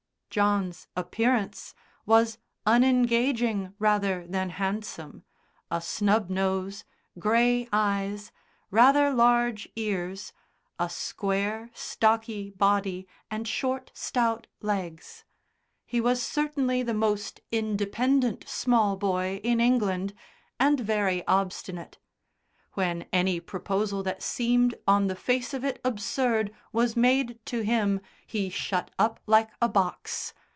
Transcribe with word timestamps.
John's 0.33 0.87
appearance 0.95 1.73
was 2.05 2.37
unengaging 2.65 3.73
rather 3.79 4.25
than 4.25 4.51
handsome 4.51 5.25
a 5.69 5.81
snub 5.81 6.29
nose, 6.29 6.85
grey 7.19 7.67
eyes, 7.73 8.31
rather 8.69 9.11
large 9.11 9.67
ears, 9.75 10.31
a 10.79 10.89
square, 10.89 11.69
stocky 11.73 12.49
body 12.51 13.09
and 13.29 13.45
short, 13.45 13.91
stout 13.93 14.47
legs. 14.61 15.25
He 15.85 15.99
was 15.99 16.23
certainly 16.23 16.81
the 16.81 16.93
most 16.93 17.41
independent 17.51 18.47
small 18.47 18.95
boy 18.95 19.41
in 19.43 19.59
England, 19.59 20.13
and 20.57 20.79
very 20.79 21.27
obstinate; 21.27 21.97
when 22.73 23.05
any 23.11 23.37
proposal 23.37 24.01
that 24.01 24.23
seemed 24.23 24.73
on 24.87 25.07
the 25.07 25.15
face 25.15 25.53
of 25.53 25.65
it 25.65 25.77
absurd 25.83 26.49
was 26.71 26.95
made 26.95 27.37
to 27.45 27.59
him, 27.65 27.99
he 28.25 28.49
shut 28.49 28.89
up 28.97 29.19
like 29.27 29.49
a 29.61 29.67
box. 29.67 30.33